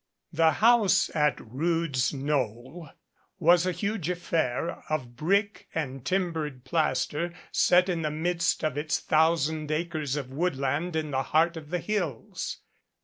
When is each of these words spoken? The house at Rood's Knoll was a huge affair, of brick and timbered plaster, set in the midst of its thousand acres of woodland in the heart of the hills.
The 0.33 0.53
house 0.53 1.11
at 1.15 1.39
Rood's 1.39 2.11
Knoll 2.11 2.89
was 3.37 3.67
a 3.67 3.71
huge 3.71 4.09
affair, 4.09 4.81
of 4.89 5.15
brick 5.15 5.67
and 5.75 6.03
timbered 6.03 6.63
plaster, 6.63 7.35
set 7.51 7.87
in 7.87 8.01
the 8.01 8.09
midst 8.09 8.63
of 8.63 8.79
its 8.79 8.99
thousand 8.99 9.69
acres 9.69 10.15
of 10.15 10.31
woodland 10.31 10.95
in 10.95 11.11
the 11.11 11.21
heart 11.21 11.55
of 11.55 11.69
the 11.69 11.77
hills. 11.77 12.61